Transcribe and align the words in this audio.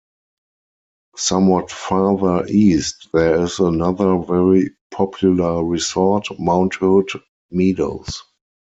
Somewhat 1.15 1.69
farther 1.69 2.47
east 2.47 3.09
there 3.13 3.39
is 3.43 3.59
another 3.59 4.17
very 4.17 4.71
popular 4.89 5.63
resort, 5.63 6.25
Mount 6.39 6.73
Hood 6.73 7.09
Meadows. 7.51 8.23